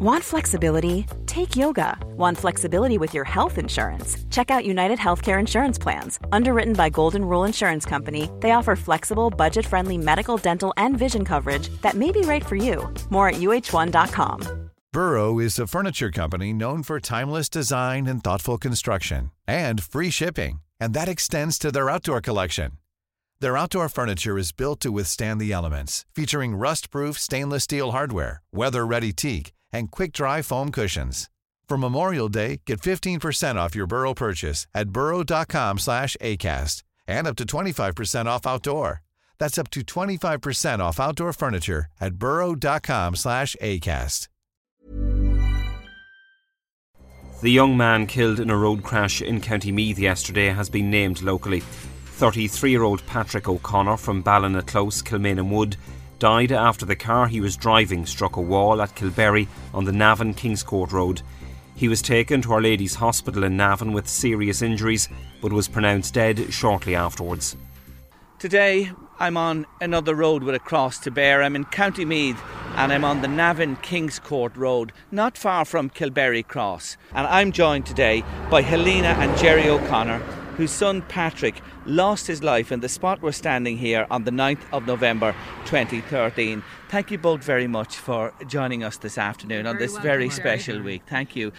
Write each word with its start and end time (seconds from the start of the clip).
Want 0.00 0.22
flexibility? 0.22 1.06
Take 1.26 1.56
yoga. 1.56 1.98
Want 2.16 2.38
flexibility 2.38 2.98
with 2.98 3.12
your 3.12 3.24
health 3.24 3.58
insurance? 3.58 4.16
Check 4.30 4.48
out 4.48 4.64
United 4.64 4.96
Healthcare 4.96 5.40
Insurance 5.40 5.76
Plans. 5.76 6.20
Underwritten 6.30 6.74
by 6.74 6.88
Golden 6.88 7.24
Rule 7.24 7.42
Insurance 7.42 7.84
Company, 7.84 8.30
they 8.38 8.52
offer 8.52 8.76
flexible, 8.76 9.28
budget 9.28 9.66
friendly 9.66 9.98
medical, 9.98 10.36
dental, 10.36 10.72
and 10.76 10.96
vision 10.96 11.24
coverage 11.24 11.68
that 11.82 11.94
may 11.96 12.12
be 12.12 12.20
right 12.20 12.46
for 12.46 12.54
you. 12.54 12.88
More 13.10 13.30
at 13.30 13.40
uh1.com. 13.40 14.70
Burrow 14.92 15.40
is 15.40 15.58
a 15.58 15.66
furniture 15.66 16.12
company 16.12 16.52
known 16.52 16.84
for 16.84 17.00
timeless 17.00 17.48
design 17.48 18.06
and 18.06 18.22
thoughtful 18.22 18.56
construction 18.56 19.32
and 19.48 19.82
free 19.82 20.10
shipping, 20.10 20.60
and 20.78 20.94
that 20.94 21.08
extends 21.08 21.58
to 21.58 21.72
their 21.72 21.90
outdoor 21.90 22.20
collection. 22.20 22.70
Their 23.40 23.56
outdoor 23.56 23.88
furniture 23.88 24.38
is 24.38 24.52
built 24.52 24.78
to 24.80 24.92
withstand 24.92 25.40
the 25.40 25.50
elements, 25.50 26.04
featuring 26.14 26.54
rust 26.54 26.90
proof 26.90 27.18
stainless 27.18 27.64
steel 27.64 27.90
hardware, 27.90 28.42
weather 28.52 28.86
ready 28.86 29.12
teak 29.12 29.54
and 29.72 29.90
quick-dry 29.90 30.42
foam 30.42 30.70
cushions. 30.70 31.28
For 31.68 31.76
Memorial 31.76 32.28
Day, 32.28 32.62
get 32.66 32.80
15% 32.80 33.56
off 33.56 33.74
your 33.74 33.86
Burrow 33.86 34.14
purchase 34.14 34.66
at 34.74 34.90
burrow.com 34.90 35.78
slash 35.78 36.16
ACAST 36.20 36.82
and 37.06 37.26
up 37.26 37.36
to 37.36 37.44
25% 37.44 38.26
off 38.26 38.46
outdoor. 38.46 39.02
That's 39.38 39.58
up 39.58 39.70
to 39.70 39.82
25% 39.82 40.80
off 40.80 40.98
outdoor 40.98 41.32
furniture 41.32 41.86
at 42.00 42.14
burrow.com 42.14 43.16
slash 43.16 43.54
ACAST. 43.62 44.28
The 47.40 47.52
young 47.52 47.76
man 47.76 48.08
killed 48.08 48.40
in 48.40 48.50
a 48.50 48.56
road 48.56 48.82
crash 48.82 49.22
in 49.22 49.40
County 49.40 49.70
Meath 49.70 49.96
yesterday 49.96 50.48
has 50.48 50.68
been 50.68 50.90
named 50.90 51.22
locally. 51.22 51.60
33 51.60 52.70
year 52.72 52.82
old 52.82 53.06
Patrick 53.06 53.48
O'Connor 53.48 53.96
from 53.96 54.22
Ballina 54.22 54.62
Close, 54.62 55.02
Kilmainham 55.02 55.50
Wood, 55.50 55.76
died 56.18 56.52
after 56.52 56.84
the 56.84 56.96
car 56.96 57.26
he 57.26 57.40
was 57.40 57.56
driving 57.56 58.06
struck 58.06 58.36
a 58.36 58.40
wall 58.40 58.82
at 58.82 58.94
Kilberry 58.94 59.48
on 59.72 59.84
the 59.84 59.92
Navan 59.92 60.34
Kingscourt 60.34 60.92
Road. 60.92 61.22
He 61.74 61.88
was 61.88 62.02
taken 62.02 62.42
to 62.42 62.52
Our 62.52 62.60
Lady's 62.60 62.96
Hospital 62.96 63.44
in 63.44 63.56
Navan 63.56 63.92
with 63.92 64.08
serious 64.08 64.62
injuries, 64.62 65.08
but 65.40 65.52
was 65.52 65.68
pronounced 65.68 66.14
dead 66.14 66.52
shortly 66.52 66.94
afterwards. 66.96 67.56
Today, 68.38 68.90
I'm 69.20 69.36
on 69.36 69.66
another 69.80 70.14
road 70.14 70.44
with 70.44 70.54
a 70.54 70.60
cross 70.60 70.98
to 71.00 71.10
bear. 71.10 71.42
I'm 71.42 71.56
in 71.56 71.64
County 71.64 72.04
Meath 72.04 72.40
and 72.76 72.92
I'm 72.92 73.04
on 73.04 73.20
the 73.20 73.26
Navan 73.26 73.76
Kingscourt 73.76 74.56
Road, 74.56 74.92
not 75.10 75.36
far 75.36 75.64
from 75.64 75.90
Kilberry 75.90 76.46
Cross. 76.46 76.96
And 77.12 77.26
I'm 77.26 77.50
joined 77.50 77.86
today 77.86 78.22
by 78.48 78.62
Helena 78.62 79.08
and 79.18 79.36
Jerry 79.36 79.68
O'Connor, 79.68 80.22
whose 80.58 80.72
son 80.72 81.02
Patrick 81.02 81.62
lost 81.86 82.26
his 82.26 82.42
life 82.42 82.72
in 82.72 82.80
the 82.80 82.88
spot 82.88 83.22
we're 83.22 83.30
standing 83.30 83.78
here 83.78 84.08
on 84.10 84.24
the 84.24 84.32
9th 84.32 84.60
of 84.72 84.88
November 84.88 85.32
2013. 85.66 86.64
Thank 86.88 87.12
you 87.12 87.16
both 87.16 87.44
very 87.44 87.68
much 87.68 87.96
for 87.96 88.34
joining 88.48 88.82
us 88.82 88.96
this 88.96 89.18
afternoon 89.18 89.66
You're 89.66 89.74
on 89.74 89.78
this 89.78 89.92
welcome, 89.92 90.08
very 90.08 90.24
Gary. 90.24 90.30
special 90.30 90.82
week. 90.82 91.02
Thank 91.06 91.36
you. 91.36 91.52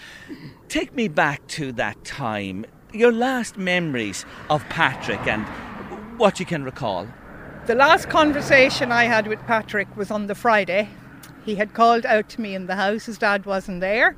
Take 0.68 0.94
me 0.94 1.08
back 1.08 1.48
to 1.48 1.72
that 1.72 2.04
time, 2.04 2.66
your 2.92 3.14
last 3.14 3.58
memories 3.58 4.26
of 4.50 4.68
Patrick 4.68 5.26
and 5.26 5.48
what 6.20 6.42
you 6.42 6.46
can 6.46 6.66
recall. 6.66 7.08
The 7.68 7.76
last 7.76 8.10
conversation 8.10 8.92
I 8.92 9.06
had 9.06 9.28
with 9.28 9.40
Patrick 9.46 9.96
was 9.96 10.12
on 10.12 10.28
the 10.28 10.36
Friday. 10.36 10.90
He 11.46 11.56
had 11.56 11.74
called 11.74 12.06
out 12.06 12.28
to 12.30 12.42
me 12.42 12.54
in 12.54 12.68
the 12.68 12.76
house, 12.76 13.06
his 13.06 13.18
dad 13.18 13.46
wasn't 13.46 13.80
there. 13.80 14.18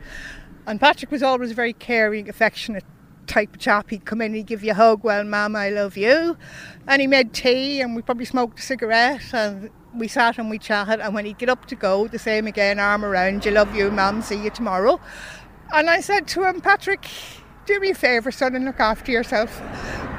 And 0.66 0.79
Patrick 0.79 1.11
was 1.11 1.21
always 1.21 1.51
a 1.51 1.53
very 1.53 1.73
caring, 1.73 2.27
affectionate 2.27 2.83
type 3.27 3.53
of 3.53 3.59
chap. 3.59 3.89
He'd 3.89 4.05
come 4.05 4.22
in, 4.22 4.33
he'd 4.33 4.47
give 4.47 4.64
you 4.64 4.72
a 4.72 4.75
hug, 4.75 5.03
well, 5.03 5.23
Mum, 5.23 5.55
I 5.55 5.69
love 5.69 5.97
you. 5.97 6.38
And 6.88 7.02
he 7.02 7.08
made 7.08 7.33
tea, 7.33 7.81
and 7.81 7.95
we 7.95 8.02
probably 8.02 8.25
smoked 8.25 8.59
a 8.59 8.61
cigarette, 8.61 9.33
and 9.33 9.69
we 9.95 10.08
sat 10.08 10.38
and 10.38 10.50
we 10.50 10.58
chatted. 10.58 11.00
And 11.00 11.13
when 11.13 11.25
he'd 11.25 11.38
get 11.38 11.50
up 11.50 11.66
to 11.67 11.75
go, 11.75 12.08
the 12.08 12.19
same 12.19 12.47
again, 12.47 12.80
arm 12.80 13.03
around 13.05 13.45
you, 13.45 13.52
love 13.52 13.75
you, 13.75 13.91
Mum, 13.91 14.22
see 14.22 14.41
you 14.41 14.50
tomorrow. 14.50 15.00
And 15.73 15.89
I 15.89 16.02
said 16.02 16.28
to 16.30 16.44
him, 16.44 16.61
Patrick, 16.61 17.08
do 17.66 17.80
me 17.80 17.91
a 17.91 17.95
favour, 17.95 18.31
son, 18.31 18.55
and 18.55 18.66
look 18.66 18.80
after 18.80 19.11
yourself. 19.11 19.61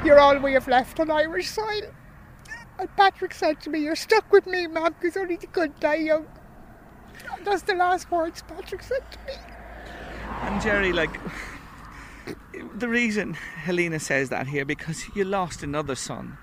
You're 0.03 0.19
all 0.19 0.37
we 0.39 0.53
have 0.53 0.67
left 0.67 0.99
on 0.99 1.11
Irish 1.11 1.49
soil. 1.49 1.91
And 2.79 2.95
Patrick 2.95 3.33
said 3.33 3.61
to 3.61 3.69
me, 3.69 3.79
You're 3.79 3.95
stuck 3.95 4.31
with 4.31 4.47
me, 4.47 4.67
Mum, 4.67 4.95
because 4.99 5.15
only 5.15 5.35
the 5.35 5.47
good 5.47 5.79
die 5.79 5.95
young. 5.95 6.25
That's 7.43 7.61
the 7.63 7.75
last 7.75 8.09
words 8.09 8.41
Patrick 8.47 8.81
said 8.81 9.03
to 9.11 9.19
me. 9.27 9.33
And 10.41 10.61
Jerry, 10.61 10.91
like, 10.91 11.19
the 12.75 12.87
reason 12.87 13.33
Helena 13.33 13.99
says 13.99 14.29
that 14.29 14.47
here 14.47 14.65
because 14.65 15.05
you 15.15 15.23
lost 15.23 15.63
another 15.63 15.95
son, 15.95 16.37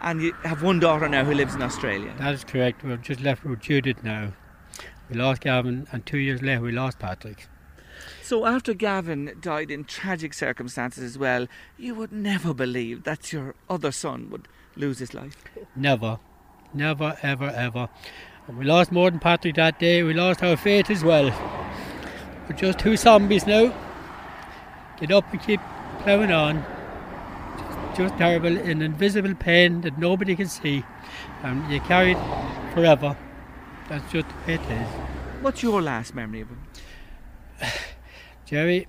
and 0.00 0.22
you 0.22 0.32
have 0.44 0.62
one 0.62 0.80
daughter 0.80 1.08
now 1.08 1.24
who 1.24 1.34
lives 1.34 1.54
in 1.54 1.62
Australia. 1.62 2.12
That 2.18 2.34
is 2.34 2.44
correct. 2.44 2.82
We've 2.82 3.00
just 3.00 3.20
left 3.20 3.44
with 3.44 3.60
Judith 3.60 4.02
now. 4.02 4.32
We 5.08 5.16
lost 5.16 5.40
Gavin, 5.42 5.86
and 5.92 6.04
two 6.04 6.18
years 6.18 6.42
later 6.42 6.62
we 6.62 6.72
lost 6.72 6.98
Patrick. 6.98 7.48
So 8.22 8.44
after 8.44 8.74
Gavin 8.74 9.36
died 9.40 9.70
in 9.70 9.84
tragic 9.84 10.34
circumstances 10.34 11.02
as 11.04 11.18
well, 11.18 11.46
you 11.78 11.94
would 11.94 12.12
never 12.12 12.52
believe 12.52 13.04
that 13.04 13.32
your 13.32 13.54
other 13.70 13.92
son 13.92 14.30
would 14.30 14.48
lose 14.74 14.98
his 14.98 15.14
life. 15.14 15.36
Never, 15.74 16.18
never, 16.74 17.16
ever, 17.22 17.48
ever. 17.48 17.88
And 18.48 18.58
we 18.58 18.64
lost 18.64 18.92
more 18.92 19.10
than 19.10 19.20
Patrick 19.20 19.54
that 19.54 19.78
day. 19.78 20.02
We 20.02 20.12
lost 20.12 20.42
our 20.42 20.56
faith 20.56 20.90
as 20.90 21.02
well. 21.02 21.30
We're 22.48 22.56
just 22.56 22.78
two 22.78 22.96
zombies 22.96 23.46
now. 23.46 23.72
Get 24.98 25.10
up 25.10 25.30
and 25.32 25.42
keep 25.42 25.60
ploughing 26.00 26.32
on. 26.32 26.64
Just, 27.58 27.96
just 27.98 28.18
terrible, 28.18 28.56
an 28.56 28.82
invisible 28.82 29.34
pain 29.34 29.82
that 29.82 29.98
nobody 29.98 30.36
can 30.36 30.48
see, 30.48 30.84
and 31.42 31.70
you 31.70 31.80
carry 31.80 32.12
it 32.12 32.72
forever. 32.72 33.16
That's 33.88 34.10
just 34.12 34.28
the 34.28 34.34
way 34.46 34.54
it 34.54 34.70
is. 34.70 34.88
What's 35.42 35.62
your 35.62 35.82
last 35.82 36.14
memory 36.14 36.40
of 36.40 36.48
him? 36.48 36.66
Jerry, 38.46 38.88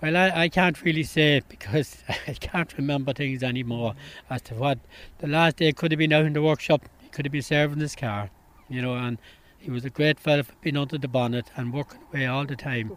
well, 0.00 0.16
I, 0.16 0.30
I 0.42 0.48
can't 0.48 0.80
really 0.82 1.02
say 1.02 1.42
because 1.48 2.02
I 2.28 2.34
can't 2.34 2.72
remember 2.76 3.12
things 3.12 3.42
anymore 3.42 3.94
as 4.30 4.42
to 4.42 4.54
what 4.54 4.78
the 5.18 5.26
last 5.26 5.56
day 5.56 5.72
could 5.72 5.92
have 5.92 5.98
been 5.98 6.12
out 6.12 6.24
in 6.24 6.32
the 6.32 6.42
workshop. 6.42 6.88
He 7.00 7.08
could 7.08 7.24
have 7.24 7.32
been 7.32 7.42
serving 7.42 7.80
his 7.80 7.96
car, 7.96 8.30
you 8.68 8.82
know, 8.82 8.94
and 8.94 9.18
he 9.58 9.70
was 9.70 9.84
a 9.84 9.90
great 9.90 10.20
fellow 10.20 10.42
for 10.42 10.54
being 10.60 10.76
under 10.76 10.98
the 10.98 11.08
bonnet 11.08 11.50
and 11.56 11.72
working 11.72 12.00
away 12.12 12.26
all 12.26 12.44
the 12.44 12.56
time. 12.56 12.96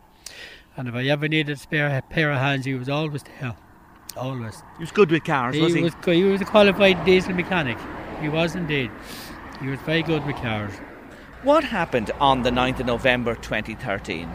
And 0.77 0.87
if 0.87 0.95
I 0.95 1.03
ever 1.05 1.27
needed 1.27 1.51
a 1.51 1.57
spare 1.57 2.01
pair 2.09 2.31
of 2.31 2.37
hands, 2.39 2.65
he 2.65 2.73
was 2.73 2.87
always 2.87 3.23
there, 3.23 3.55
always. 4.15 4.63
He 4.77 4.83
was 4.83 4.91
good 4.91 5.11
with 5.11 5.23
cars, 5.23 5.59
was 5.59 5.73
he? 5.73 5.81
was 5.81 5.95
good. 5.95 6.15
He 6.15 6.23
was 6.23 6.41
a 6.41 6.45
qualified 6.45 7.03
diesel 7.05 7.33
mechanic. 7.33 7.77
He 8.21 8.29
was 8.29 8.55
indeed. 8.55 8.89
He 9.59 9.67
was 9.67 9.79
very 9.81 10.01
good 10.01 10.25
with 10.25 10.37
cars. 10.37 10.73
What 11.43 11.63
happened 11.63 12.11
on 12.19 12.43
the 12.43 12.51
9th 12.51 12.79
of 12.81 12.85
November 12.85 13.35
2013? 13.35 14.29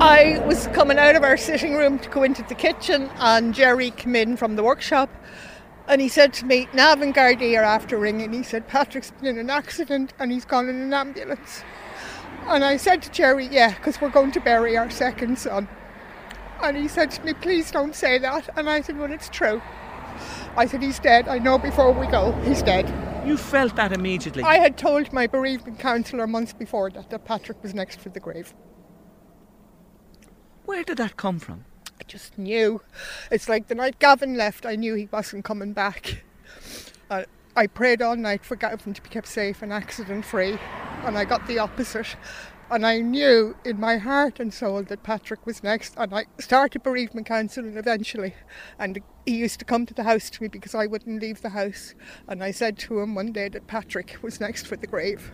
I 0.00 0.42
was 0.46 0.66
coming 0.68 0.98
out 0.98 1.14
of 1.14 1.22
our 1.22 1.36
sitting 1.36 1.74
room 1.74 2.00
to 2.00 2.08
go 2.08 2.24
into 2.24 2.42
the 2.42 2.56
kitchen, 2.56 3.08
and 3.18 3.54
Jerry 3.54 3.92
came 3.92 4.16
in 4.16 4.36
from 4.36 4.56
the 4.56 4.64
workshop. 4.64 5.10
And 5.86 6.00
he 6.00 6.08
said 6.08 6.32
to 6.34 6.46
me, 6.46 6.68
Navan 6.72 7.12
Gardaí 7.12 7.58
are 7.58 7.64
after 7.64 7.98
ringing. 7.98 8.32
He 8.32 8.42
said, 8.42 8.66
Patrick's 8.66 9.10
been 9.10 9.26
in 9.26 9.38
an 9.38 9.50
accident 9.50 10.12
and 10.18 10.30
he's 10.30 10.44
gone 10.44 10.68
in 10.68 10.76
an 10.80 10.94
ambulance. 10.94 11.64
And 12.46 12.64
I 12.64 12.76
said 12.76 13.02
to 13.02 13.10
Jerry, 13.10 13.46
Yeah, 13.46 13.74
because 13.74 14.00
we're 14.00 14.10
going 14.10 14.32
to 14.32 14.40
bury 14.40 14.76
our 14.76 14.90
second 14.90 15.38
son. 15.38 15.68
And 16.62 16.76
he 16.76 16.88
said 16.88 17.10
to 17.12 17.24
me, 17.24 17.34
Please 17.34 17.70
don't 17.70 17.94
say 17.94 18.18
that. 18.18 18.48
And 18.56 18.68
I 18.68 18.80
said, 18.80 18.98
Well, 18.98 19.12
it's 19.12 19.28
true. 19.28 19.62
I 20.56 20.66
said, 20.66 20.82
He's 20.82 20.98
dead. 20.98 21.28
I 21.28 21.38
know 21.38 21.58
before 21.58 21.92
we 21.92 22.06
go, 22.06 22.32
he's 22.42 22.62
dead. 22.62 22.92
You 23.26 23.36
felt 23.36 23.76
that 23.76 23.92
immediately. 23.92 24.42
I 24.42 24.58
had 24.58 24.76
told 24.76 25.12
my 25.12 25.26
bereavement 25.26 25.78
counsellor 25.78 26.26
months 26.26 26.52
before 26.52 26.90
that, 26.90 27.10
that 27.10 27.24
Patrick 27.24 27.62
was 27.62 27.72
next 27.72 28.00
for 28.00 28.08
the 28.08 28.18
grave. 28.18 28.52
Where 30.64 30.82
did 30.82 30.96
that 30.98 31.16
come 31.16 31.38
from? 31.38 31.64
I 32.00 32.04
just 32.08 32.36
knew. 32.36 32.80
It's 33.30 33.48
like 33.48 33.68
the 33.68 33.76
night 33.76 34.00
Gavin 34.00 34.34
left, 34.36 34.66
I 34.66 34.74
knew 34.74 34.94
he 34.94 35.08
wasn't 35.12 35.44
coming 35.44 35.72
back. 35.72 36.24
I, 37.08 37.14
uh, 37.22 37.24
I 37.54 37.66
prayed 37.66 38.00
all 38.00 38.16
night 38.16 38.46
for 38.46 38.56
Gavin 38.56 38.94
to 38.94 39.02
be 39.02 39.10
kept 39.10 39.28
safe 39.28 39.60
and 39.60 39.74
accident 39.74 40.24
free, 40.24 40.58
and 41.04 41.18
I 41.18 41.26
got 41.26 41.46
the 41.46 41.58
opposite. 41.58 42.16
And 42.70 42.86
I 42.86 43.00
knew 43.00 43.54
in 43.66 43.78
my 43.78 43.98
heart 43.98 44.40
and 44.40 44.54
soul 44.54 44.82
that 44.84 45.02
Patrick 45.02 45.44
was 45.44 45.62
next. 45.62 45.92
And 45.98 46.14
I 46.14 46.24
started 46.38 46.82
bereavement 46.82 47.26
counselling 47.26 47.76
eventually. 47.76 48.34
And 48.78 48.98
he 49.26 49.36
used 49.36 49.58
to 49.58 49.66
come 49.66 49.84
to 49.84 49.92
the 49.92 50.04
house 50.04 50.30
to 50.30 50.42
me 50.42 50.48
because 50.48 50.74
I 50.74 50.86
wouldn't 50.86 51.20
leave 51.20 51.42
the 51.42 51.50
house. 51.50 51.94
And 52.26 52.42
I 52.42 52.50
said 52.50 52.78
to 52.78 53.00
him 53.00 53.14
one 53.14 53.30
day 53.30 53.50
that 53.50 53.66
Patrick 53.66 54.16
was 54.22 54.40
next 54.40 54.66
for 54.66 54.76
the 54.76 54.86
grave. 54.86 55.32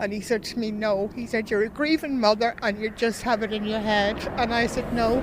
And 0.00 0.12
he 0.12 0.20
said 0.20 0.42
to 0.44 0.58
me, 0.58 0.72
No. 0.72 1.06
He 1.14 1.28
said, 1.28 1.52
You're 1.52 1.62
a 1.62 1.68
grieving 1.68 2.18
mother 2.18 2.56
and 2.62 2.80
you 2.80 2.90
just 2.90 3.22
have 3.22 3.44
it 3.44 3.52
in 3.52 3.64
your 3.64 3.78
head. 3.78 4.18
And 4.36 4.52
I 4.52 4.66
said, 4.66 4.92
No. 4.92 5.20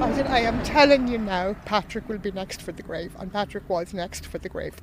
I 0.00 0.10
said, 0.14 0.28
I 0.28 0.38
am 0.38 0.62
telling 0.62 1.06
you 1.06 1.18
now, 1.18 1.52
Patrick 1.66 2.08
will 2.08 2.16
be 2.16 2.32
next 2.32 2.62
for 2.62 2.72
the 2.72 2.82
grave. 2.82 3.14
And 3.18 3.30
Patrick 3.30 3.68
was 3.68 3.92
next 3.92 4.24
for 4.24 4.38
the 4.38 4.48
grave. 4.48 4.76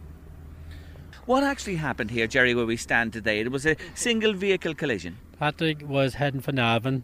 What 1.28 1.44
actually 1.44 1.76
happened 1.76 2.10
here, 2.10 2.26
Jerry, 2.26 2.56
where 2.56 2.66
we 2.66 2.78
stand 2.78 3.14
today? 3.14 3.42
It 3.42 3.52
was 3.52 3.64
a 3.68 3.78
single 3.94 4.34
vehicle 4.34 4.74
collision. 4.74 5.20
Patrick 5.38 5.88
was 5.88 6.16
heading 6.16 6.42
for 6.42 6.52
Navan, 6.52 7.04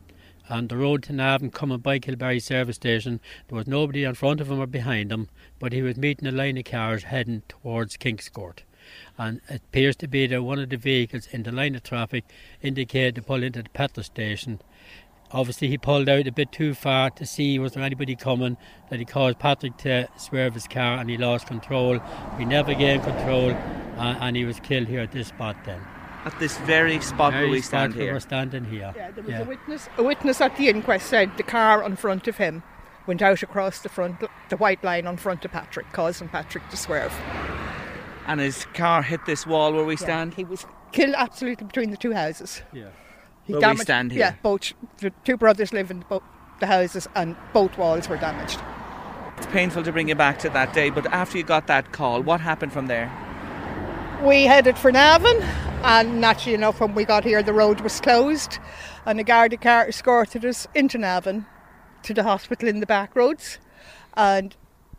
on 0.49 0.67
the 0.67 0.75
road 0.75 1.03
to 1.03 1.13
Navan, 1.13 1.51
coming 1.51 1.77
by 1.77 1.99
Kilberry 1.99 2.41
service 2.41 2.77
station. 2.77 3.19
There 3.47 3.55
was 3.55 3.67
nobody 3.67 4.03
in 4.03 4.15
front 4.15 4.41
of 4.41 4.49
him 4.49 4.59
or 4.59 4.65
behind 4.65 5.11
him, 5.11 5.29
but 5.59 5.71
he 5.71 5.83
was 5.83 5.97
meeting 5.97 6.27
a 6.27 6.31
line 6.31 6.57
of 6.57 6.65
cars 6.65 7.03
heading 7.03 7.43
towards 7.47 7.95
Kingscourt. 7.95 8.63
And 9.19 9.39
it 9.49 9.61
appears 9.67 9.95
to 9.97 10.07
be 10.07 10.25
that 10.25 10.41
one 10.41 10.57
of 10.57 10.69
the 10.69 10.77
vehicles 10.77 11.27
in 11.31 11.43
the 11.43 11.51
line 11.51 11.75
of 11.75 11.83
traffic 11.83 12.25
indicated 12.59 13.15
to 13.15 13.21
pull 13.21 13.43
into 13.43 13.61
the 13.61 13.69
petrol 13.69 14.03
station. 14.03 14.61
obviously 15.31 15.67
he 15.67 15.77
pulled 15.77 16.09
out 16.09 16.25
a 16.25 16.31
bit 16.31 16.51
too 16.51 16.73
far 16.73 17.11
to 17.11 17.25
see 17.25 17.59
was 17.59 17.73
there 17.73 17.83
anybody 17.83 18.15
coming 18.15 18.57
that 18.89 18.97
he 18.97 19.05
caused 19.05 19.37
Patrick 19.37 19.77
to 19.77 20.07
swerve 20.17 20.53
his 20.53 20.67
car 20.67 20.97
and 20.97 21.09
he 21.09 21.17
lost 21.17 21.47
control. 21.47 21.99
He 22.39 22.45
never 22.45 22.73
gained 22.73 23.03
control 23.03 23.55
uh, 23.97 24.15
and 24.21 24.35
he 24.35 24.45
was 24.45 24.59
killed 24.59 24.87
here 24.87 25.01
at 25.01 25.11
this 25.11 25.27
spot 25.27 25.55
then. 25.65 25.81
At 26.25 26.37
this 26.39 26.57
very 26.59 26.99
spot 26.99 27.31
Very 27.33 27.45
where 27.45 27.51
we 27.53 27.61
stand 27.61 27.93
here. 27.93 28.13
We're 28.13 28.19
standing 28.19 28.65
here. 28.65 28.93
Yeah, 28.95 29.11
there 29.11 29.23
was 29.23 29.31
Yeah. 29.31 29.41
a 29.41 29.45
witness. 29.45 29.89
A 29.97 30.03
witness 30.03 30.41
at 30.41 30.55
the 30.57 30.67
inquest 30.69 31.07
said 31.07 31.31
the 31.37 31.43
car 31.43 31.83
in 31.83 31.95
front 31.95 32.27
of 32.27 32.37
him 32.37 32.63
went 33.05 33.21
out 33.21 33.41
across 33.43 33.79
the 33.79 33.87
front, 33.89 34.21
the 34.49 34.57
white 34.57 34.83
line 34.83 35.07
on 35.07 35.15
front 35.15 35.45
of 35.45 35.51
Patrick, 35.51 35.91
causing 35.93 36.27
Patrick 36.27 36.67
to 36.69 36.75
swerve. 36.77 37.13
And 38.27 38.41
his 38.41 38.65
car 38.73 39.01
hit 39.03 39.25
this 39.25 39.47
wall 39.47 39.71
where 39.71 39.85
we 39.85 39.93
Yeah, 39.93 39.99
stand. 39.99 40.33
he 40.33 40.43
was 40.43 40.65
killed 40.91 41.15
absolutely 41.17 41.65
between 41.65 41.91
the 41.91 41.97
two 41.97 42.13
houses. 42.13 42.61
Yeah. 42.73 42.87
He 43.45 43.53
Where 43.53 43.59
we 43.59 43.61
damaged, 43.61 43.81
stand 43.83 44.11
here. 44.11 44.19
Yeah, 44.19 44.33
both 44.43 44.73
the 44.97 45.11
two 45.23 45.37
brothers 45.37 45.71
live 45.71 45.89
in 45.91 46.03
both 46.09 46.23
the 46.59 46.67
houses, 46.67 47.07
and 47.15 47.37
both 47.53 47.77
walls 47.77 48.09
were 48.09 48.17
damaged. 48.17 48.59
It's 49.37 49.45
painful 49.47 49.83
to 49.83 49.91
bring 49.93 50.09
you 50.09 50.15
back 50.15 50.39
to 50.39 50.49
that 50.49 50.73
day, 50.73 50.89
but 50.89 51.05
after 51.13 51.37
you 51.37 51.43
got 51.45 51.67
that 51.67 51.93
call, 51.93 52.21
what 52.21 52.41
happened 52.41 52.73
from 52.73 52.87
there? 52.87 53.09
We 54.23 54.45
headed 54.45 54.79
for 54.79 54.91
Navan, 54.91 55.43
and 55.83 56.19
naturally 56.19 56.55
enough, 56.55 56.81
when 56.81 56.95
we 56.95 57.05
got 57.05 57.23
here, 57.23 57.43
the 57.43 57.53
road 57.53 57.81
was 57.81 58.01
closed, 58.01 58.57
and 59.05 59.19
the 59.19 59.23
Garda 59.23 59.57
car 59.57 59.87
escorted 59.87 60.43
us 60.43 60.67
into 60.73 60.97
Navan 60.97 61.45
to 62.01 62.15
the 62.15 62.23
hospital 62.23 62.67
in 62.67 62.79
the 62.79 62.87
back 62.87 63.15
roads. 63.15 63.59
And 64.15 64.55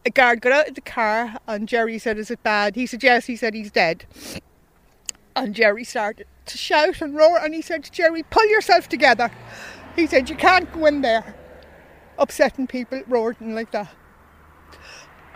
a 0.07 0.11
guard 0.11 0.41
got 0.41 0.53
out 0.53 0.69
of 0.69 0.77
the 0.77 0.81
car, 0.81 1.37
and 1.49 1.69
Jerry 1.69 1.99
said, 1.99 2.17
Is 2.17 2.31
it 2.31 2.43
bad? 2.45 2.77
He 2.77 2.87
said, 2.87 3.03
Yes, 3.03 3.27
he 3.27 3.35
said, 3.35 3.55
He's 3.55 3.73
dead. 3.73 4.07
And 5.35 5.53
Jerry 5.53 5.83
started 5.83 6.29
to 6.47 6.57
shout 6.57 7.03
and 7.03 7.17
roar, 7.17 7.39
and 7.39 7.53
he 7.53 7.61
said 7.61 7.83
to 7.85 7.91
Jerry, 7.91 8.23
Pull 8.23 8.47
yourself 8.47 8.89
together. 8.89 9.33
He 9.97 10.07
said, 10.07 10.31
You 10.31 10.37
can't 10.37 10.73
go 10.73 10.87
in 10.87 11.01
there 11.01 11.35
upsetting 12.19 12.69
people, 12.69 13.03
roaring 13.09 13.55
like 13.57 13.73
that. 13.73 13.89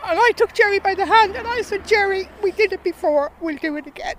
And 0.05 0.19
I 0.19 0.31
took 0.37 0.53
Jerry 0.53 0.81
by 0.81 0.95
the 0.95 1.07
hand 1.07 1.37
and 1.37 1.47
I 1.47 1.63
said, 1.63 1.87
Jerry, 1.87 2.29
we 2.43 2.51
did 2.51 2.73
it 2.73 2.83
before, 2.83 3.31
we'll 3.41 3.57
do 3.57 3.77
it 3.77 3.87
again. 3.87 4.17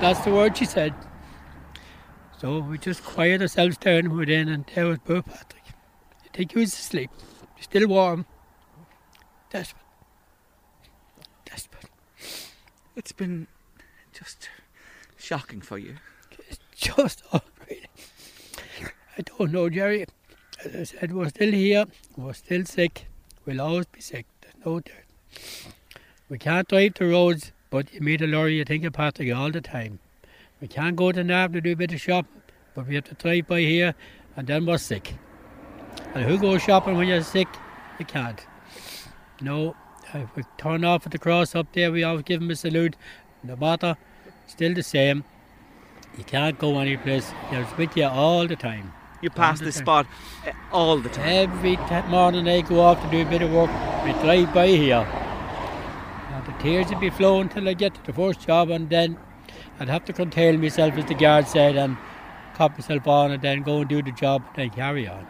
That's 0.00 0.20
the 0.20 0.30
word 0.30 0.56
she 0.56 0.64
said. 0.64 0.94
So 2.38 2.60
we 2.60 2.78
just 2.78 3.04
quiet 3.04 3.42
ourselves 3.42 3.76
down 3.76 4.16
within 4.16 4.48
and 4.48 4.64
there 4.74 4.86
was 4.86 4.98
poor 5.04 5.22
Patrick. 5.22 5.62
I 6.24 6.36
think 6.36 6.52
he 6.52 6.58
was 6.58 6.72
asleep. 6.72 7.10
Still 7.60 7.88
warm. 7.88 8.26
Desperate. 9.50 9.82
Desperate. 11.44 11.90
It's 12.96 13.12
been 13.12 13.46
just 14.12 14.48
shocking 15.16 15.60
for 15.60 15.78
you. 15.78 15.96
It's 16.48 16.58
just 16.74 17.22
unreal. 17.32 17.84
I 19.16 19.22
don't 19.22 19.52
know, 19.52 19.70
Jerry. 19.70 20.06
As 20.64 20.74
I 20.74 20.84
said, 20.84 21.12
we're 21.12 21.28
still 21.28 21.52
here. 21.52 21.84
We're 22.16 22.32
still 22.32 22.64
sick. 22.64 23.06
We'll 23.44 23.60
always 23.60 23.84
be 23.86 24.00
sick. 24.00 24.24
There's 24.40 24.54
no 24.64 24.80
doubt. 24.80 25.74
We 26.30 26.38
can't 26.38 26.66
drive 26.66 26.94
the 26.94 27.06
roads, 27.06 27.52
but 27.68 27.92
you 27.92 28.00
meet 28.00 28.22
a 28.22 28.26
lorry, 28.26 28.56
you 28.56 28.64
think 28.64 28.84
of 28.84 28.94
Patrick 28.94 29.34
all 29.34 29.50
the 29.50 29.60
time. 29.60 29.98
We 30.62 30.68
can't 30.68 30.96
go 30.96 31.12
to 31.12 31.22
Nav 31.22 31.52
to 31.52 31.60
do 31.60 31.72
a 31.72 31.76
bit 31.76 31.92
of 31.92 32.00
shopping, 32.00 32.40
but 32.74 32.86
we 32.86 32.94
have 32.94 33.04
to 33.04 33.14
drive 33.14 33.46
by 33.46 33.60
here, 33.60 33.94
and 34.36 34.46
then 34.46 34.64
we're 34.64 34.78
sick. 34.78 35.14
And 36.14 36.24
who 36.24 36.38
goes 36.38 36.62
shopping 36.62 36.96
when 36.96 37.08
you're 37.08 37.22
sick? 37.22 37.48
You 37.98 38.06
can't. 38.06 38.46
No, 39.42 39.76
if 40.14 40.34
we 40.34 40.44
turn 40.56 40.82
off 40.82 41.04
at 41.04 41.12
the 41.12 41.18
cross 41.18 41.54
up 41.54 41.66
there, 41.74 41.92
we 41.92 42.04
always 42.04 42.22
give 42.22 42.40
him 42.40 42.50
a 42.50 42.56
salute. 42.56 42.96
No 43.42 43.56
matter, 43.56 43.98
still 44.46 44.72
the 44.72 44.82
same. 44.82 45.24
You 46.16 46.24
can't 46.24 46.58
go 46.58 46.78
any 46.78 46.96
place. 46.96 47.30
He's 47.50 47.66
with 47.76 47.94
you 47.98 48.06
all 48.06 48.46
the 48.46 48.56
time. 48.56 48.94
You 49.24 49.30
pass 49.30 49.58
this 49.58 49.76
spot 49.76 50.06
eh, 50.44 50.52
all 50.70 50.98
the 50.98 51.08
time. 51.08 51.26
Every 51.26 51.76
t- 51.76 52.08
morning 52.08 52.46
I 52.46 52.60
go 52.60 52.80
off 52.80 53.02
to 53.02 53.10
do 53.10 53.22
a 53.22 53.24
bit 53.24 53.40
of 53.40 53.50
work, 53.52 53.70
we 54.04 54.12
drive 54.22 54.52
by 54.52 54.66
here. 54.66 55.06
And 56.32 56.44
the 56.44 56.52
tears 56.62 56.90
would 56.90 57.00
be 57.00 57.08
flowing 57.08 57.48
till 57.48 57.66
I 57.66 57.72
get 57.72 57.94
to 57.94 58.02
the 58.04 58.12
first 58.12 58.46
job, 58.46 58.68
and 58.68 58.90
then 58.90 59.16
I'd 59.80 59.88
have 59.88 60.04
to 60.04 60.12
contain 60.12 60.60
myself, 60.60 60.98
as 60.98 61.06
the 61.06 61.14
guard 61.14 61.48
said, 61.48 61.74
and 61.74 61.96
cop 62.52 62.72
myself 62.72 63.08
on, 63.08 63.30
and 63.30 63.40
then 63.40 63.62
go 63.62 63.78
and 63.80 63.88
do 63.88 64.02
the 64.02 64.12
job, 64.12 64.42
and 64.48 64.56
then 64.56 64.70
carry 64.76 65.08
on. 65.08 65.26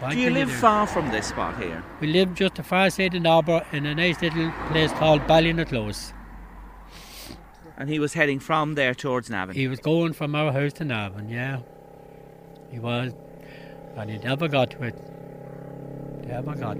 What 0.00 0.10
Do 0.10 0.18
you 0.18 0.30
live 0.30 0.48
do? 0.48 0.54
far 0.54 0.88
from 0.88 1.08
this 1.12 1.28
spot 1.28 1.62
here? 1.62 1.84
We 2.00 2.08
live 2.08 2.34
just 2.34 2.56
the 2.56 2.64
far 2.64 2.90
side 2.90 3.14
of 3.14 3.22
Nobber 3.22 3.64
in 3.70 3.86
a 3.86 3.94
nice 3.94 4.20
little 4.20 4.50
place 4.72 4.90
called 4.94 5.20
Ballinaclose. 5.28 6.12
And 7.76 7.88
he 7.88 8.00
was 8.00 8.14
heading 8.14 8.40
from 8.40 8.74
there 8.74 8.94
towards 8.94 9.30
Navan. 9.30 9.54
He 9.54 9.68
was 9.68 9.78
going 9.78 10.12
from 10.12 10.34
our 10.34 10.50
house 10.52 10.72
to 10.74 10.84
Navan, 10.84 11.28
yeah. 11.28 11.60
He 12.72 12.80
was. 12.80 13.12
And 13.98 14.10
he 14.10 14.18
never 14.18 14.46
got 14.46 14.70
to 14.70 14.84
it. 14.84 14.94
Never 16.24 16.54
got. 16.54 16.76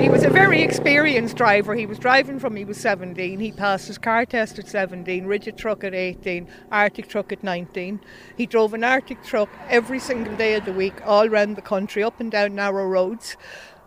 He 0.00 0.08
was 0.08 0.22
a 0.22 0.30
very 0.30 0.62
experienced 0.62 1.36
driver. 1.36 1.74
He 1.74 1.84
was 1.84 1.98
driving 1.98 2.38
from 2.38 2.54
he 2.54 2.64
was 2.64 2.76
17. 2.76 3.40
He 3.40 3.50
passed 3.50 3.88
his 3.88 3.98
car 3.98 4.24
test 4.24 4.58
at 4.58 4.68
17, 4.68 5.26
rigid 5.26 5.58
truck 5.58 5.82
at 5.82 5.92
18, 5.92 6.46
artic 6.70 7.08
truck 7.08 7.32
at 7.32 7.42
19. 7.42 8.00
He 8.36 8.46
drove 8.46 8.72
an 8.72 8.84
artic 8.84 9.24
truck 9.24 9.48
every 9.68 9.98
single 9.98 10.36
day 10.36 10.54
of 10.54 10.64
the 10.64 10.72
week, 10.72 10.94
all 11.04 11.28
round 11.28 11.56
the 11.56 11.62
country, 11.62 12.04
up 12.04 12.20
and 12.20 12.30
down 12.30 12.54
narrow 12.54 12.86
roads. 12.86 13.36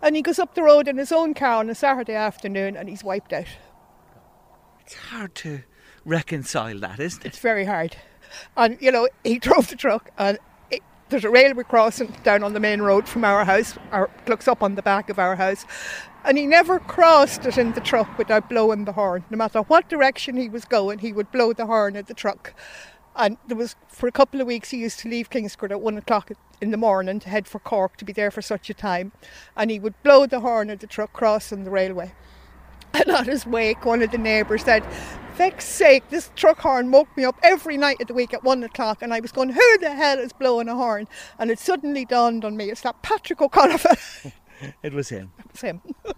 And 0.01 0.16
he 0.16 0.22
goes 0.22 0.40
up 0.40 0.56
the 0.56 0.63
road 0.63 0.88
in 0.88 0.98
his 0.98 1.13
own 1.13 1.33
car 1.33 1.60
on 1.60 1.69
a 1.69 1.75
Saturday 1.75 2.16
afternoon 2.16 2.75
and 2.75 2.90
he's 2.90 3.04
wiped 3.04 3.31
out. 3.31 3.48
It's 4.81 4.95
hard 4.95 5.36
to 5.36 5.63
reconcile 6.04 6.80
that, 6.80 7.00
isn't 7.00 7.25
it? 7.25 7.30
It's 7.30 7.40
very 7.40 7.66
hard. 7.66 7.95
And, 8.57 8.78
you 8.81 8.92
know, 8.92 9.07
he 9.24 9.40
drove 9.40 9.69
the 9.69 9.75
truck 9.75 10.12
and 10.18 10.38
it, 10.38 10.42
there's 11.09 11.24
a 11.24 11.30
railway 11.30 11.63
crossing 11.63 12.15
down 12.24 12.44
on 12.44 12.54
the 12.54 12.59
main 12.59 12.81
road 12.81 13.07
from 13.07 13.24
our 13.24 13.45
house, 13.45 13.77
or 13.92 14.09
looks 14.27 14.48
up 14.48 14.62
on 14.62 14.75
the 14.75 14.81
back 14.81 15.09
of 15.09 15.19
our 15.19 15.36
house. 15.36 15.65
And 16.24 16.38
he 16.38 16.45
never 16.45 16.80
crossed 16.80 17.45
it 17.45 17.57
in 17.57 17.71
the 17.71 17.81
truck 17.81 18.18
without 18.18 18.50
blowing 18.50 18.86
the 18.86 18.92
horn. 18.92 19.24
No 19.30 19.38
matter 19.38 19.62
what 19.62 19.88
direction 19.88 20.36
he 20.36 20.50
was 20.50 20.65
going, 20.65 21.00
he 21.00 21.13
would 21.13 21.31
blow 21.31 21.54
the 21.54 21.65
horn 21.65 21.95
at 21.95 22.07
the 22.07 22.13
truck. 22.13 22.54
And 23.15 23.38
there 23.48 23.57
was, 23.57 23.75
for 23.88 24.07
a 24.07 24.12
couple 24.12 24.42
of 24.42 24.48
weeks, 24.48 24.71
he 24.71 24.77
used 24.77 25.00
to 25.00 25.09
leave 25.09 25.30
Kingscourt 25.30 25.71
at 25.71 25.81
one 25.81 25.98
o'clock 25.98 26.31
in 26.62 26.71
the 26.71 26.77
morning 26.77 27.19
to 27.21 27.30
head 27.30 27.48
for 27.48 27.59
Cork 27.59 27.98
to 27.98 28.06
be 28.06 28.13
there 28.13 28.30
for 28.30 28.42
such 28.42 28.69
a 28.69 28.74
time. 28.74 29.12
And 29.56 29.71
he 29.71 29.80
would 29.80 30.01
blow 30.04 30.25
the 30.25 30.42
horn 30.42 30.69
at 30.69 30.81
the 30.81 30.88
truck 30.88 31.13
crossing 31.13 31.63
the 31.63 31.71
railway. 31.71 32.13
And 32.94 33.09
on 33.09 33.25
his 33.25 33.45
wake, 33.45 33.86
one 33.86 34.01
of 34.01 34.12
the 34.12 34.18
neighbours 34.18 34.63
said, 34.63 34.83
Feck's 35.38 35.66
sake, 35.66 36.10
this 36.10 36.31
truck 36.36 36.57
horn 36.62 36.89
woke 36.89 37.16
me 37.16 37.24
up 37.24 37.36
every 37.44 37.78
night 37.78 38.01
of 38.01 38.07
the 38.07 38.13
week 38.16 38.34
at 38.34 38.44
one 38.44 38.63
o'clock. 38.63 39.04
And 39.04 39.13
I 39.13 39.19
was 39.19 39.31
going, 39.31 39.50
Who 39.50 39.78
the 39.78 39.94
hell 39.94 40.18
is 40.18 40.33
blowing 40.33 40.68
a 40.68 40.73
horn? 40.73 41.07
And 41.38 41.52
it 41.52 41.59
suddenly 41.59 42.06
dawned 42.06 42.44
on 42.44 42.57
me, 42.57 42.71
it's 42.71 42.81
that 42.81 43.04
Patrick 43.04 43.42
O'Connor. 43.42 43.78
It 44.81 44.92
was 44.92 45.09
him. 45.09 45.33
it's 45.50 45.61
him. 45.61 45.81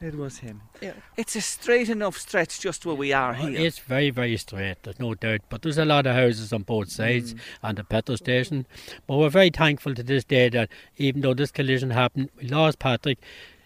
It 0.00 0.16
was 0.16 0.38
him. 0.38 0.62
Yeah. 0.80 0.94
It's 1.16 1.36
a 1.36 1.40
straight 1.40 1.88
enough 1.88 2.18
stretch 2.18 2.58
just 2.58 2.84
where 2.84 2.96
we 2.96 3.12
are 3.12 3.34
here. 3.34 3.56
It's 3.56 3.78
very, 3.78 4.10
very 4.10 4.36
straight, 4.36 4.82
there's 4.82 4.98
no 4.98 5.14
doubt. 5.14 5.42
But 5.48 5.62
there's 5.62 5.78
a 5.78 5.84
lot 5.84 6.08
of 6.08 6.16
houses 6.16 6.52
on 6.52 6.62
both 6.62 6.90
sides 6.90 7.34
mm. 7.34 7.40
and 7.62 7.78
the 7.78 7.84
petrol 7.84 8.16
station. 8.16 8.66
But 9.06 9.18
we're 9.18 9.28
very 9.28 9.50
thankful 9.50 9.94
to 9.94 10.02
this 10.02 10.24
day 10.24 10.48
that 10.48 10.70
even 10.96 11.20
though 11.20 11.34
this 11.34 11.52
collision 11.52 11.90
happened, 11.90 12.30
we 12.36 12.48
lost 12.48 12.80
Patrick. 12.80 13.18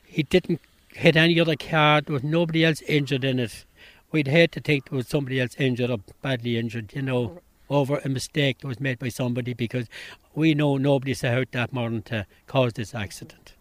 He 0.04 0.24
didn't 0.24 0.60
hit 0.96 1.16
any 1.16 1.40
other 1.40 1.56
car, 1.56 2.02
there 2.02 2.12
was 2.12 2.22
nobody 2.22 2.66
else 2.66 2.82
injured 2.82 3.24
in 3.24 3.38
it. 3.38 3.64
We'd 4.12 4.28
hate 4.28 4.52
to 4.52 4.60
think 4.60 4.88
there 4.88 4.96
was 4.96 5.08
somebody 5.08 5.40
else 5.40 5.56
injured 5.58 5.90
or 5.90 5.98
badly 6.22 6.56
injured, 6.58 6.92
you 6.94 7.02
know, 7.02 7.40
over 7.68 8.00
a 8.04 8.08
mistake 8.08 8.58
that 8.58 8.68
was 8.68 8.80
made 8.80 8.98
by 8.98 9.08
somebody 9.08 9.52
because 9.52 9.88
we 10.34 10.54
know 10.54 10.76
nobody 10.76 11.14
set 11.14 11.36
out 11.36 11.52
that 11.52 11.72
morning 11.72 12.02
to 12.02 12.26
cause 12.46 12.74
this 12.74 12.94
accident. 12.94 13.54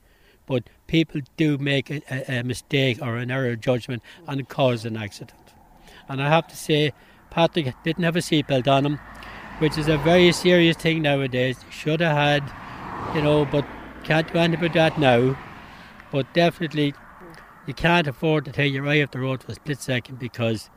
But 0.46 0.70
people 0.88 1.22
do 1.38 1.58
make 1.58 1.90
a, 1.90 2.02
a, 2.10 2.40
a 2.40 2.44
mistake 2.44 3.00
or 3.02 3.18
an 3.18 3.32
error 3.32 3.52
of 3.52 3.62
judgment 3.62 4.04
and 4.28 4.48
cause 4.48 4.86
an 4.86 4.96
accident. 4.96 5.54
And 6.08 6.22
I 6.22 6.30
have 6.30 6.48
to 6.50 6.56
say, 6.56 6.94
Patrick 7.32 7.74
didn't 7.84 8.04
have 8.04 8.16
a 8.16 8.20
seatbelt 8.20 8.68
on 8.68 8.86
him, 8.86 9.00
which 9.60 9.78
is 9.78 9.88
a 9.88 9.98
very 9.98 10.32
serious 10.32 10.78
thing 10.78 11.02
nowadays. 11.02 11.58
Should 11.72 12.02
have 12.02 12.16
had, 12.16 13.16
you 13.16 13.22
know, 13.22 13.46
but 13.46 13.66
can't 14.04 14.32
do 14.32 14.38
anything 14.38 14.66
about 14.66 14.74
that 14.76 15.00
now. 15.00 15.38
But 16.12 16.32
definitely, 16.34 16.94
you 17.66 17.74
can't 17.74 18.08
afford 18.08 18.46
to 18.46 18.52
take 18.52 18.74
your 18.74 18.88
eye 18.88 19.02
off 19.02 19.12
the 19.12 19.20
road 19.20 19.44
for 19.44 19.52
a 19.52 19.56
split 19.56 19.82
second 19.82 20.20
because 20.20 20.70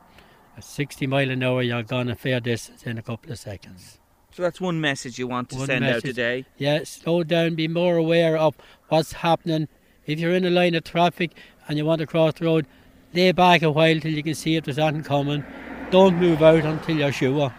at 0.57 0.63
60 0.63 1.07
mile 1.07 1.29
an 1.29 1.43
hour, 1.43 1.61
you're 1.61 1.83
going 1.83 2.09
a 2.09 2.15
fair 2.15 2.39
distance 2.39 2.83
in 2.83 2.97
a 2.97 3.01
couple 3.01 3.31
of 3.31 3.39
seconds. 3.39 3.99
So 4.31 4.43
that's 4.43 4.61
one 4.61 4.79
message 4.79 5.17
you 5.17 5.27
want 5.27 5.49
to 5.49 5.57
One 5.57 5.67
send 5.67 5.85
out 5.85 6.01
today. 6.03 6.45
Yeah, 6.57 6.83
slow 6.83 7.23
down, 7.23 7.55
be 7.55 7.67
more 7.67 7.97
aware 7.97 8.37
of 8.37 8.55
what's 8.89 9.13
happening. 9.13 9.67
If 10.05 10.19
you're 10.19 10.33
in 10.33 10.45
a 10.45 10.49
line 10.49 10.75
of 10.75 10.83
traffic 10.83 11.31
and 11.67 11.77
you 11.77 11.85
want 11.85 11.99
to 11.99 12.07
cross 12.07 12.33
the 12.35 12.45
road, 12.45 12.67
lay 13.13 13.31
back 13.31 13.61
a 13.61 13.71
while 13.71 13.99
till 13.99 14.11
you 14.11 14.23
can 14.23 14.35
see 14.35 14.55
if 14.55 14.65
there's 14.65 14.79
anything 14.79 15.03
coming. 15.03 15.43
Don't 15.91 16.17
move 16.17 16.41
out 16.41 16.63
until 16.63 16.97
you're 16.97 17.11
sure. 17.11 17.53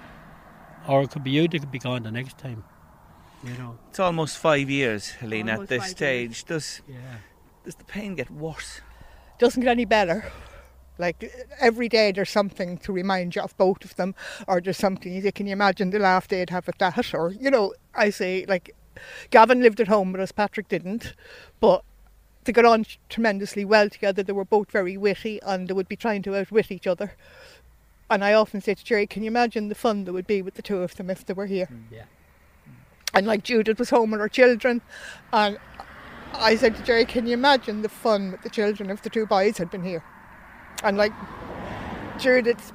Or 0.88 1.02
it 1.02 1.10
could 1.10 1.24
be 1.24 1.30
you 1.32 1.48
that 1.48 1.58
could 1.58 1.72
be 1.72 1.78
gone 1.78 2.02
the 2.02 2.10
next 2.10 2.38
time. 2.38 2.64
You 3.44 3.52
know. 3.54 3.78
It's 3.88 4.00
almost 4.00 4.38
five 4.38 4.68
years, 4.68 5.10
Helene, 5.10 5.48
at 5.48 5.68
this 5.68 5.82
five 5.82 5.90
stage. 5.90 6.44
Does 6.44 6.82
Yeah. 6.88 6.96
does 7.64 7.74
the 7.76 7.84
pain 7.84 8.14
get 8.14 8.30
worse? 8.30 8.80
Doesn't 9.40 9.62
get 9.62 9.70
any 9.70 9.86
better. 9.86 10.30
Like 10.98 11.32
every 11.58 11.88
day 11.88 12.12
there's 12.12 12.28
something 12.28 12.76
to 12.78 12.92
remind 12.92 13.34
you 13.34 13.42
of 13.42 13.56
both 13.56 13.84
of 13.84 13.96
them, 13.96 14.14
or 14.46 14.60
there's 14.60 14.76
something 14.76 15.12
you 15.12 15.32
can 15.32 15.46
you 15.46 15.54
imagine 15.54 15.88
the 15.90 15.98
laugh 15.98 16.28
they'd 16.28 16.50
have 16.50 16.68
at 16.68 16.78
that, 16.78 17.14
or 17.14 17.32
you 17.32 17.50
know, 17.50 17.72
I 17.94 18.10
say 18.10 18.44
like 18.46 18.76
Gavin 19.30 19.62
lived 19.62 19.80
at 19.80 19.88
home 19.88 20.12
with 20.12 20.20
us, 20.20 20.30
Patrick 20.30 20.68
didn't, 20.68 21.14
but 21.58 21.82
they 22.44 22.52
got 22.52 22.66
on 22.66 22.84
tremendously 23.08 23.64
well 23.64 23.88
together. 23.88 24.22
They 24.22 24.34
were 24.34 24.44
both 24.44 24.70
very 24.70 24.98
witty 24.98 25.40
and 25.42 25.68
they 25.68 25.74
would 25.74 25.88
be 25.88 25.96
trying 25.96 26.22
to 26.22 26.36
outwit 26.36 26.70
each 26.70 26.86
other. 26.86 27.12
And 28.10 28.22
I 28.22 28.34
often 28.34 28.60
say 28.60 28.74
to 28.74 28.84
Jerry, 28.84 29.06
can 29.06 29.22
you 29.22 29.28
imagine 29.28 29.68
the 29.68 29.74
fun 29.74 30.04
there 30.04 30.12
would 30.12 30.26
be 30.26 30.42
with 30.42 30.54
the 30.54 30.62
two 30.62 30.82
of 30.82 30.96
them 30.96 31.08
if 31.08 31.24
they 31.24 31.32
were 31.32 31.46
here? 31.46 31.68
Mm, 31.72 31.84
yeah. 31.90 32.04
And 33.14 33.26
like 33.26 33.42
Judith 33.42 33.78
was 33.78 33.90
home 33.90 34.10
with 34.10 34.20
her 34.20 34.28
children, 34.28 34.82
and 35.32 35.58
I 36.34 36.56
said 36.56 36.76
to 36.76 36.82
Jerry, 36.82 37.04
can 37.04 37.26
you 37.26 37.34
imagine 37.34 37.82
the 37.82 37.88
fun 37.88 38.32
with 38.32 38.42
the 38.42 38.50
children 38.50 38.90
if 38.90 39.02
the 39.02 39.10
two 39.10 39.26
boys 39.26 39.58
had 39.58 39.70
been 39.70 39.84
here? 39.84 40.02
And 40.82 40.96
like 40.96 41.12
Judith's 42.18 42.72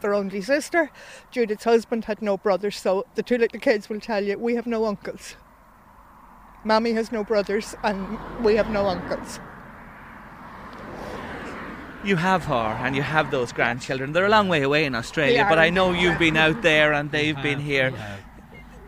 their 0.00 0.14
only 0.14 0.40
sister, 0.40 0.90
Judith's 1.30 1.64
husband 1.64 2.06
had 2.06 2.22
no 2.22 2.38
brothers, 2.38 2.78
so 2.78 3.04
the 3.14 3.22
two 3.22 3.36
little 3.36 3.60
kids 3.60 3.88
will 3.88 4.00
tell 4.00 4.24
you, 4.24 4.38
we 4.38 4.54
have 4.54 4.66
no 4.66 4.86
uncles. 4.86 5.36
Mammy 6.64 6.92
has 6.92 7.12
no 7.12 7.24
brothers, 7.24 7.74
and 7.82 8.18
we 8.42 8.56
have 8.56 8.70
no 8.70 8.86
uncles. 8.86 9.40
You 12.02 12.16
have 12.16 12.44
her 12.44 12.78
and 12.80 12.96
you 12.96 13.02
have 13.02 13.30
those 13.30 13.52
grandchildren. 13.52 14.14
They're 14.14 14.24
a 14.24 14.30
long 14.30 14.48
way 14.48 14.62
away 14.62 14.86
in 14.86 14.94
Australia, 14.94 15.46
but. 15.48 15.58
I 15.58 15.68
know 15.68 15.92
you've 15.92 16.18
been 16.18 16.36
out 16.38 16.62
there 16.62 16.94
and 16.94 17.10
they've 17.10 17.40
been 17.42 17.60
here. 17.60 17.92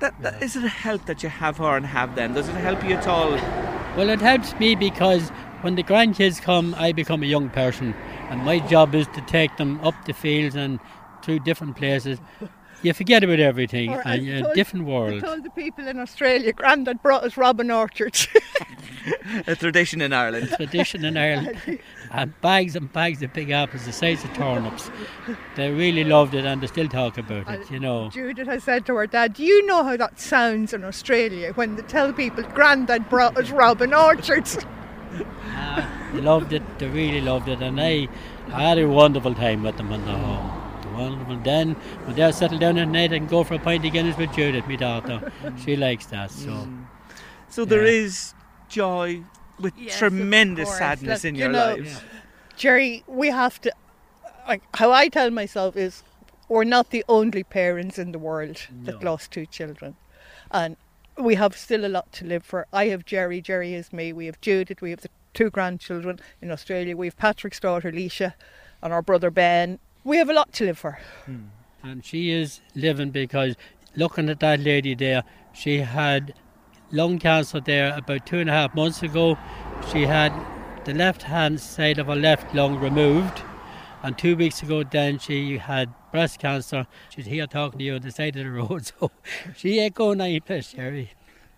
That, 0.00 0.20
that, 0.22 0.42
is 0.42 0.56
it 0.56 0.64
a 0.64 0.68
help 0.68 1.04
that 1.06 1.22
you 1.22 1.28
have 1.28 1.58
her 1.58 1.76
and 1.76 1.84
have 1.84 2.14
them? 2.14 2.32
Does 2.32 2.48
it 2.48 2.54
help 2.54 2.82
you 2.82 2.94
at 2.94 3.06
all? 3.06 3.38
Well, 3.96 4.08
it 4.08 4.20
helps 4.22 4.58
me 4.58 4.74
because 4.74 5.28
when 5.60 5.74
the 5.74 5.82
grandkids 5.82 6.40
come, 6.40 6.74
I 6.78 6.92
become 6.92 7.22
a 7.22 7.26
young 7.26 7.50
person, 7.50 7.94
and 8.30 8.42
my 8.42 8.58
job 8.60 8.94
is 8.94 9.06
to 9.08 9.20
take 9.22 9.56
them 9.58 9.78
up 9.84 9.94
the 10.06 10.14
fields 10.14 10.56
and 10.56 10.80
through 11.22 11.40
different 11.40 11.76
places. 11.76 12.18
You 12.82 12.94
forget 12.94 13.22
about 13.22 13.38
everything, 13.38 13.90
Or 13.90 14.02
and 14.06 14.24
you're 14.24 14.34
in 14.36 14.40
a 14.40 14.42
told- 14.44 14.54
different 14.54 14.88
I 14.88 15.20
told 15.20 15.44
the 15.44 15.50
people 15.50 15.86
in 15.86 15.98
Australia, 16.00 16.52
Grandad 16.54 17.02
brought 17.02 17.22
us 17.22 17.36
robin 17.36 17.70
orchards. 17.70 18.26
A 19.46 19.54
tradition 19.56 20.00
in 20.00 20.12
Ireland. 20.12 20.48
Tradition 20.56 21.04
in 21.04 21.16
Ireland, 21.16 21.58
and 22.12 22.38
bags 22.40 22.76
and 22.76 22.92
bags 22.92 23.22
of 23.22 23.32
big 23.32 23.50
apples 23.50 23.86
the 23.86 23.92
size 23.92 24.22
of 24.24 24.32
turnips. 24.34 24.90
They 25.56 25.70
really 25.70 26.04
loved 26.04 26.34
it, 26.34 26.44
and 26.44 26.60
they 26.60 26.66
still 26.66 26.88
talk 26.88 27.18
about 27.18 27.48
it. 27.48 27.70
You 27.70 27.80
know. 27.80 28.10
Judith 28.10 28.48
has 28.48 28.64
said 28.64 28.86
to 28.86 28.94
her 28.96 29.06
dad, 29.06 29.34
Do 29.34 29.44
you 29.44 29.66
know 29.66 29.82
how 29.82 29.96
that 29.96 30.20
sounds 30.20 30.72
in 30.72 30.84
Australia 30.84 31.52
when 31.54 31.76
they 31.76 31.82
tell 31.82 32.12
people 32.12 32.44
Grandad 32.44 33.08
brought 33.08 33.36
us 33.38 33.50
robin 33.50 33.94
orchards? 33.94 34.56
They 34.56 35.24
ah, 35.46 36.10
loved 36.14 36.52
it. 36.52 36.62
They 36.78 36.88
really 36.88 37.20
loved 37.20 37.48
it, 37.48 37.62
and 37.62 37.80
I, 37.80 38.08
I 38.52 38.62
had 38.62 38.78
a 38.78 38.86
wonderful 38.88 39.34
time 39.34 39.62
with 39.62 39.76
them 39.76 39.92
in 39.92 40.04
the 40.04 40.12
home. 40.12 40.58
Wonderful. 40.94 41.36
Then 41.38 41.72
when 42.04 42.16
they're 42.16 42.32
settled 42.32 42.60
down 42.60 42.76
at 42.76 42.88
night, 42.88 43.12
I 43.12 43.18
can 43.18 43.26
go 43.26 43.44
for 43.44 43.54
a 43.54 43.58
pint 43.58 43.84
of 43.86 43.92
Guinness 43.92 44.16
with 44.18 44.32
Judith, 44.34 44.66
my 44.68 44.76
daughter. 44.76 45.32
she 45.64 45.74
likes 45.74 46.06
that. 46.06 46.30
So 46.30 46.50
mm. 46.50 46.84
So 47.48 47.64
there 47.64 47.84
Yeah. 47.86 48.04
is 48.04 48.34
joy 48.68 49.24
with 49.62 49.74
Yes, 49.78 49.98
tremendous 49.98 50.76
sadness 50.76 51.24
Look, 51.24 51.28
in 51.28 51.34
you 51.34 51.42
your 51.42 51.52
know, 51.52 51.74
lives. 51.76 52.00
Jerry, 52.56 53.04
we 53.06 53.28
have 53.28 53.60
to. 53.62 53.72
Like, 54.46 54.62
how 54.76 54.90
I 54.90 55.08
tell 55.08 55.30
myself 55.30 55.76
is, 55.76 56.02
we're 56.48 56.64
not 56.64 56.90
the 56.90 57.04
only 57.08 57.44
parents 57.44 57.98
in 57.98 58.12
the 58.12 58.18
world 58.18 58.66
that 58.82 59.02
lost 59.02 59.30
two 59.30 59.46
children, 59.46 59.96
and 60.50 60.76
we 61.18 61.36
have 61.36 61.56
still 61.56 61.84
a 61.84 61.88
lot 61.88 62.12
to 62.12 62.24
live 62.26 62.44
for. 62.44 62.66
I 62.72 62.86
have 62.86 63.04
Jerry, 63.04 63.40
Jerry 63.40 63.74
is 63.74 63.92
me. 63.92 64.12
We 64.12 64.26
have 64.26 64.40
Judith. 64.40 64.82
We 64.82 64.90
have 64.90 65.00
the 65.00 65.10
two 65.34 65.50
grandchildren 65.50 66.20
in 66.40 66.50
Australia. 66.50 66.96
We 66.96 67.06
have 67.06 67.16
Patrick's 67.16 67.60
daughter 67.60 67.92
Leisha, 67.92 68.34
and 68.82 68.92
our 68.92 69.02
brother 69.02 69.30
Ben. 69.30 69.78
We 70.04 70.16
have 70.16 70.28
a 70.28 70.34
lot 70.34 70.52
to 70.54 70.64
live 70.64 70.78
for. 70.78 70.98
Hmm. 71.26 71.46
and 71.82 72.04
she 72.04 72.30
is 72.30 72.60
living 72.74 73.10
because 73.10 73.56
looking 73.96 74.28
at 74.28 74.40
that 74.40 74.60
lady 74.60 74.94
there, 74.94 75.22
she 75.52 75.78
had 75.78 76.34
lung 76.92 77.18
cancer 77.18 77.58
there 77.60 77.96
about 77.96 78.26
two 78.26 78.38
and 78.38 78.48
a 78.48 78.52
half 78.52 78.74
months 78.74 79.02
ago. 79.02 79.38
She 79.90 80.02
had 80.02 80.32
the 80.84 80.94
left 80.94 81.22
hand 81.22 81.60
side 81.60 81.98
of 81.98 82.06
her 82.06 82.16
left 82.16 82.54
lung 82.54 82.78
removed, 82.78 83.42
and 84.02 84.16
two 84.16 84.36
weeks 84.36 84.62
ago, 84.62 84.82
then 84.84 85.18
she 85.18 85.58
had 85.58 85.92
breast 86.10 86.38
cancer. 86.38 86.86
She's 87.08 87.26
here 87.26 87.46
talking 87.46 87.78
to 87.78 87.84
you 87.84 87.94
on 87.94 88.02
the 88.02 88.10
side 88.10 88.36
of 88.36 88.44
the 88.44 88.50
road, 88.50 88.86
so 88.98 89.10
she 89.56 89.78
ain't 89.78 89.94
going 89.94 90.20
any 90.20 90.40
place. 90.40 90.74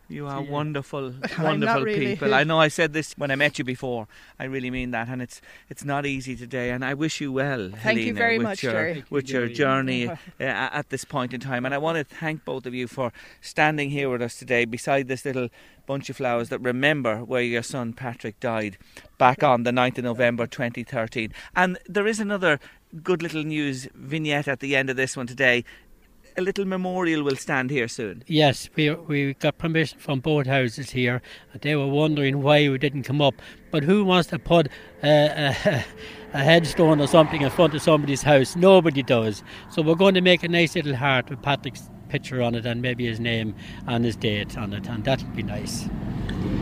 You 0.09 0.27
are 0.27 0.43
wonderful, 0.43 1.15
wonderful 1.39 1.83
really. 1.83 2.07
people. 2.07 2.35
I 2.35 2.45
know 2.45 2.61
I 2.61 2.69
said 2.69 2.93
this 2.93 3.15
when 3.17 3.31
I 3.31 3.37
met 3.37 3.59
you 3.59 3.65
before. 3.65 4.07
I 4.39 4.45
really 4.45 4.71
mean 4.71 4.91
that, 4.91 5.09
and 5.09 5.23
it's 5.23 5.41
it's 5.69 5.85
not 5.85 6.05
easy 6.05 6.37
today. 6.37 6.71
And 6.71 6.85
I 6.85 6.95
wish 6.95 7.21
you 7.21 7.33
well, 7.33 7.71
Thank 7.83 8.01
you 8.01 8.13
very 8.13 8.39
with 8.39 8.47
much, 8.47 8.63
your, 8.63 8.73
Jerry. 8.73 8.93
Thank 8.95 9.11
you, 9.11 9.15
with 9.15 9.31
your 9.31 9.49
journey 9.49 10.09
uh, 10.09 10.17
at 10.39 10.91
this 10.91 11.05
point 11.05 11.33
in 11.33 11.41
time. 11.41 11.65
And 11.65 11.75
I 11.75 11.79
want 11.79 11.97
to 11.97 12.05
thank 12.05 12.45
both 12.45 12.67
of 12.67 12.75
you 12.75 12.87
for 12.87 13.13
standing 13.41 13.91
here 13.91 14.11
with 14.11 14.21
us 14.21 14.39
today, 14.39 14.67
beside 14.67 15.09
this 15.09 15.25
little 15.25 15.49
bunch 15.87 16.11
of 16.11 16.17
flowers 16.17 16.49
that 16.51 16.61
remember 16.61 17.25
where 17.25 17.43
your 17.43 17.63
son 17.63 17.93
Patrick 17.93 18.39
died 18.41 18.79
back 19.19 19.43
on 19.43 19.63
the 19.63 19.71
9th 19.71 19.99
of 19.99 20.05
November 20.05 20.47
2013. 20.47 21.33
And 21.55 21.79
there 21.87 22.07
is 22.07 22.21
another 22.21 22.59
good 23.03 23.23
little 23.23 23.43
news 23.43 23.89
vignette 23.95 24.49
at 24.49 24.61
the 24.61 24.77
end 24.77 24.91
of 24.91 24.97
this 24.97 25.17
one 25.17 25.27
today. 25.27 25.65
A 26.37 26.43
little 26.43 26.65
memorial 26.65 27.23
will 27.23 27.37
stand 27.37 27.71
here 27.71 27.87
soon. 27.87 28.25
Yes, 28.27 28.69
we 28.75 28.91
we 28.91 29.35
got 29.35 29.57
permission 29.57 30.01
from 30.01 30.19
both 30.19 30.47
houses 30.47 30.91
here, 30.91 31.23
and 31.53 31.63
they 31.63 31.77
were 31.77 31.87
wondering 31.87 32.43
why 32.43 32.69
we 32.69 32.77
didn't 32.77 33.05
come 33.05 33.23
up. 33.23 33.35
But 33.71 33.85
who 33.85 34.05
wants 34.05 34.31
to 34.31 34.41
put 34.41 34.67
uh, 35.03 35.07
a, 35.07 35.85
a 36.35 36.39
headstone 36.39 37.01
or 37.01 37.07
something 37.07 37.43
in 37.43 37.51
front 37.51 37.75
of 37.75 37.83
somebody's 37.83 38.23
house? 38.23 38.57
Nobody 38.57 39.05
does. 39.05 39.45
So 39.71 39.81
we're 39.81 39.95
going 39.95 40.15
to 40.15 40.21
make 40.21 40.43
a 40.43 40.49
nice 40.49 40.75
little 40.75 40.97
heart 40.97 41.31
with 41.31 41.41
Patrick's 41.41 41.89
picture 42.09 42.43
on 42.43 42.55
it 42.55 42.67
and 42.67 42.83
maybe 42.83 43.07
his 43.07 43.21
name 43.21 43.55
and 43.87 44.05
his 44.05 44.17
date 44.17 44.59
on 44.59 44.73
it, 44.73 44.89
and 44.89 45.05
that'll 45.05 45.29
be 45.29 45.45
nice. 45.45 45.89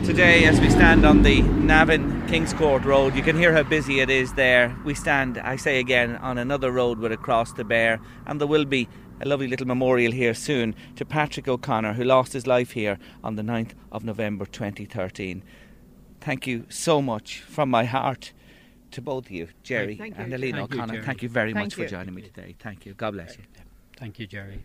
Today, 0.04 0.44
as 0.46 0.60
we 0.60 0.68
stand 0.68 1.06
on 1.06 1.22
the 1.22 1.42
Navan 1.42 2.26
Kingscourt 2.26 2.84
Road, 2.84 3.14
you 3.14 3.22
can 3.22 3.36
hear 3.36 3.52
how 3.52 3.62
busy 3.62 4.00
it 4.00 4.10
is 4.10 4.32
there. 4.32 4.76
We 4.84 4.94
stand, 4.94 5.38
I 5.38 5.56
say 5.56 5.78
again, 5.78 6.16
on 6.16 6.38
another 6.38 6.72
road 6.72 6.98
with 6.98 7.12
a 7.12 7.16
cross 7.16 7.52
to 7.52 7.64
bear, 7.64 8.00
and 8.26 8.40
there 8.40 8.48
will 8.48 8.64
be 8.64 8.88
a 9.20 9.28
lovely 9.28 9.46
little 9.46 9.66
memorial 9.66 10.12
here 10.12 10.34
soon 10.34 10.74
to 10.96 11.04
Patrick 11.04 11.48
O'Connor, 11.48 11.94
who 11.94 12.04
lost 12.04 12.32
his 12.32 12.46
life 12.46 12.72
here 12.72 12.98
on 13.22 13.36
the 13.36 13.42
9th 13.42 13.72
of 13.90 14.04
November 14.04 14.46
2013. 14.46 15.42
Thank 16.20 16.46
you 16.46 16.66
so 16.68 17.02
much 17.02 17.40
from 17.40 17.68
my 17.70 17.84
heart 17.84 18.32
to 18.92 19.00
both 19.00 19.26
of 19.26 19.30
you, 19.30 19.48
Jerry 19.62 19.96
Thank 19.96 20.16
you, 20.16 20.22
and 20.22 20.30
Jerry. 20.30 20.50
Helena 20.50 20.58
you, 20.58 20.64
O'Connor. 20.64 21.02
Thank 21.02 21.22
you 21.22 21.28
very 21.28 21.52
Thank 21.52 21.66
much 21.66 21.74
for 21.74 21.86
joining 21.86 22.14
me 22.14 22.22
today. 22.22 22.54
Thank 22.58 22.86
you. 22.86 22.94
God 22.94 23.12
bless 23.12 23.36
you. 23.36 23.44
Thank 23.96 24.18
you, 24.18 24.26
Jerry. 24.26 24.64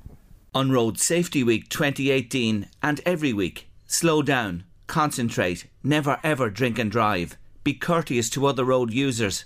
On 0.54 0.72
Road 0.72 1.00
Safety 1.00 1.44
Week 1.44 1.70
2018 1.70 2.68
and 2.82 3.02
every 3.06 3.34
week, 3.34 3.70
slow 3.86 4.22
down, 4.22 4.64
concentrate, 4.88 5.68
never 5.84 6.20
ever 6.24 6.50
drink 6.50 6.80
and 6.80 6.92
drive. 6.92 7.38
Be 7.64 7.74
courteous 7.74 8.30
to 8.32 8.46
other 8.46 8.64
road 8.64 8.94
users. 8.94 9.46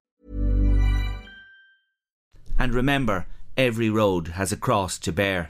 And 2.61 2.75
remember, 2.75 3.25
every 3.57 3.89
road 3.89 4.27
has 4.37 4.51
a 4.51 4.55
cross 4.55 4.99
to 4.99 5.11
bear. 5.11 5.49